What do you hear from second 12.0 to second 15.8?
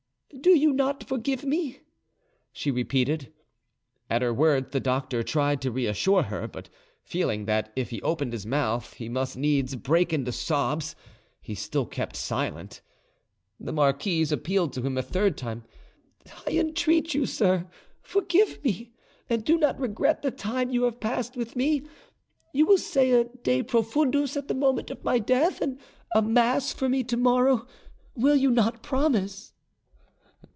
silent. The marquise appealed to him a third time.